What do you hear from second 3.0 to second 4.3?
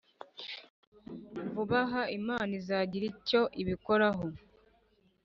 icyo ibikoraho